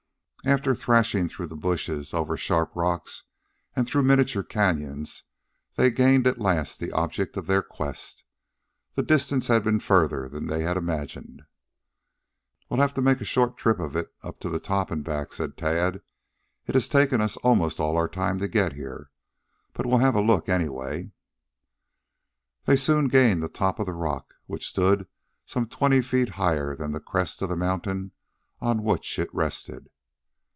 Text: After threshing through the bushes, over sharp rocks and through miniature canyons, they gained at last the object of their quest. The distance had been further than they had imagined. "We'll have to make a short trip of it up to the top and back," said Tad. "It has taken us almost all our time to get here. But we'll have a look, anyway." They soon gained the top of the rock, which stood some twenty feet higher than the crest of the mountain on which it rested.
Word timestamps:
After 0.43 0.73
threshing 0.73 1.27
through 1.27 1.45
the 1.45 1.55
bushes, 1.55 2.15
over 2.15 2.35
sharp 2.35 2.75
rocks 2.75 3.25
and 3.75 3.87
through 3.87 4.01
miniature 4.01 4.41
canyons, 4.41 5.21
they 5.75 5.91
gained 5.91 6.25
at 6.25 6.39
last 6.41 6.79
the 6.79 6.91
object 6.93 7.37
of 7.37 7.45
their 7.45 7.61
quest. 7.61 8.23
The 8.95 9.03
distance 9.03 9.45
had 9.49 9.63
been 9.63 9.79
further 9.79 10.27
than 10.27 10.47
they 10.47 10.63
had 10.63 10.77
imagined. 10.77 11.43
"We'll 12.67 12.79
have 12.79 12.95
to 12.95 13.03
make 13.03 13.21
a 13.21 13.23
short 13.23 13.55
trip 13.55 13.79
of 13.79 13.95
it 13.95 14.11
up 14.23 14.39
to 14.39 14.49
the 14.49 14.59
top 14.59 14.89
and 14.89 15.03
back," 15.03 15.31
said 15.31 15.57
Tad. 15.57 16.01
"It 16.65 16.73
has 16.73 16.89
taken 16.89 17.21
us 17.21 17.37
almost 17.37 17.79
all 17.79 17.95
our 17.95 18.09
time 18.09 18.39
to 18.39 18.47
get 18.47 18.73
here. 18.73 19.11
But 19.73 19.85
we'll 19.85 19.99
have 19.99 20.15
a 20.15 20.21
look, 20.21 20.49
anyway." 20.49 21.11
They 22.65 22.77
soon 22.77 23.09
gained 23.09 23.43
the 23.43 23.47
top 23.47 23.77
of 23.77 23.85
the 23.85 23.93
rock, 23.93 24.33
which 24.47 24.67
stood 24.69 25.05
some 25.45 25.67
twenty 25.67 26.01
feet 26.01 26.29
higher 26.29 26.75
than 26.75 26.93
the 26.93 26.99
crest 26.99 27.43
of 27.43 27.49
the 27.49 27.55
mountain 27.55 28.13
on 28.59 28.81
which 28.81 29.19
it 29.19 29.31
rested. 29.35 29.89